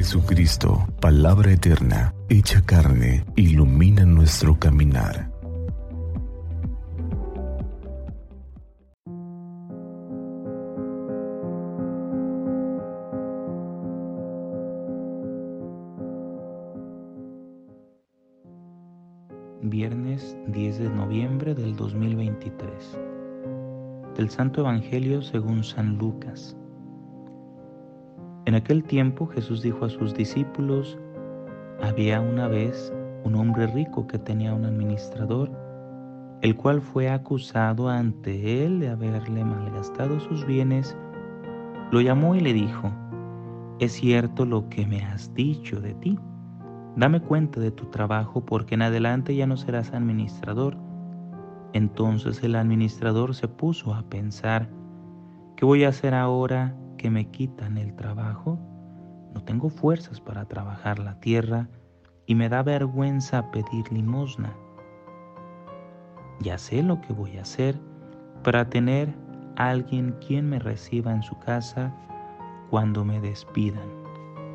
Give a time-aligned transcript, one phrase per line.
[0.00, 5.30] Jesucristo, palabra eterna, hecha carne, ilumina nuestro caminar.
[19.60, 22.98] Viernes 10 de noviembre del 2023.
[24.16, 26.56] Del Santo Evangelio según San Lucas.
[28.50, 30.98] En aquel tiempo Jesús dijo a sus discípulos,
[31.80, 35.52] había una vez un hombre rico que tenía un administrador,
[36.42, 40.96] el cual fue acusado ante él de haberle malgastado sus bienes.
[41.92, 42.90] Lo llamó y le dijo,
[43.78, 46.18] es cierto lo que me has dicho de ti.
[46.96, 50.76] Dame cuenta de tu trabajo porque en adelante ya no serás administrador.
[51.72, 54.68] Entonces el administrador se puso a pensar,
[55.54, 58.58] ¿qué voy a hacer ahora que me quitan el trabajo,
[59.32, 61.66] no tengo fuerzas para trabajar la tierra
[62.26, 64.54] y me da vergüenza pedir limosna.
[66.40, 67.80] Ya sé lo que voy a hacer
[68.44, 69.14] para tener
[69.56, 71.90] alguien quien me reciba en su casa
[72.68, 73.88] cuando me despidan.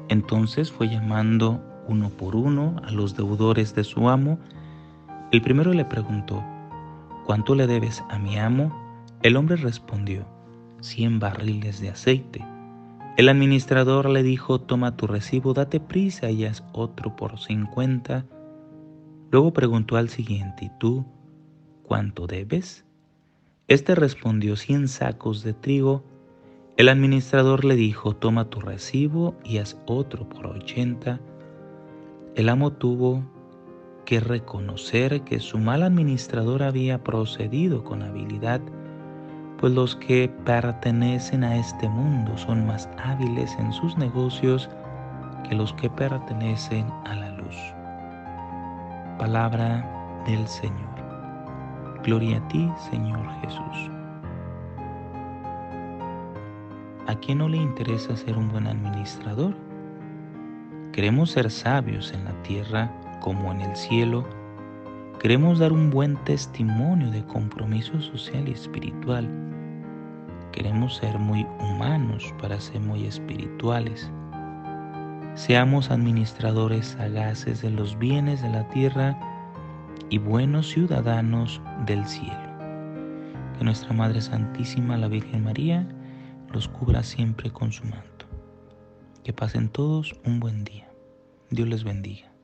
[0.09, 4.37] Entonces fue llamando uno por uno a los deudores de su amo.
[5.31, 6.43] El primero le preguntó,
[7.25, 8.71] ¿cuánto le debes a mi amo?
[9.23, 10.27] El hombre respondió,
[10.85, 12.45] cien barriles de aceite.
[13.17, 18.25] El administrador le dijo, toma tu recibo, date prisa y haz otro por cincuenta.
[19.31, 21.05] Luego preguntó al siguiente, ¿y tú
[21.83, 22.85] cuánto debes?
[23.67, 26.03] Este respondió, cien sacos de trigo.
[26.77, 31.19] El administrador le dijo, toma tu recibo y haz otro por ochenta.
[32.35, 33.23] El amo tuvo
[34.05, 38.61] que reconocer que su mal administrador había procedido con habilidad
[39.65, 44.69] pues los que pertenecen a este mundo son más hábiles en sus negocios
[45.49, 47.55] que los que pertenecen a la luz.
[49.17, 49.83] Palabra
[50.27, 50.77] del Señor.
[52.03, 53.89] Gloria a ti, Señor Jesús.
[57.07, 59.55] ¿A quién no le interesa ser un buen administrador?
[60.93, 64.27] Queremos ser sabios en la tierra como en el cielo.
[65.19, 69.44] Queremos dar un buen testimonio de compromiso social y espiritual
[70.55, 74.09] Queremos ser muy humanos para ser muy espirituales.
[75.33, 79.19] Seamos administradores sagaces de los bienes de la tierra
[80.09, 82.39] y buenos ciudadanos del cielo.
[83.57, 85.85] Que nuestra Madre Santísima, la Virgen María,
[86.53, 88.25] los cubra siempre con su manto.
[89.25, 90.87] Que pasen todos un buen día.
[91.49, 92.34] Dios les bendiga.